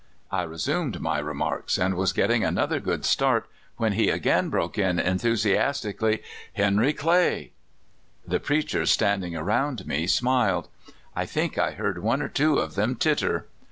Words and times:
I 0.31 0.41
resumed 0.41 0.99
my 0.99 1.19
remarks, 1.19 1.77
and 1.77 1.93
was 1.93 2.11
getting 2.11 2.43
another 2.43 2.79
good 2.79 3.05
start, 3.05 3.47
when 3.77 3.93
he 3.93 4.09
again 4.09 4.49
broke 4.49 4.79
in 4.79 4.97
enthusiastically:" 4.97 6.23
Henr}^ 6.57 6.97
Clay!" 6.97 7.51
The 8.27 8.39
preachers 8.39 8.89
standing 8.89 9.35
around 9.35 9.85
me 9.85 10.07
smiled. 10.07 10.69
I 11.15 11.27
think 11.27 11.59
I 11.59 11.73
heard 11.73 11.99
one 11.99 12.23
or 12.23 12.29
two 12.29 12.57
of 12.57 12.73
them 12.73 12.95
titter. 12.95 13.45